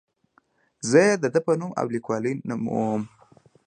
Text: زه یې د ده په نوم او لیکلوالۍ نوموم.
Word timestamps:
زه 0.89 0.99
یې 1.07 1.13
د 1.21 1.25
ده 1.33 1.39
په 1.45 1.53
نوم 1.59 1.71
او 1.79 1.85
لیکلوالۍ 1.95 2.33
نوموم. 2.49 3.01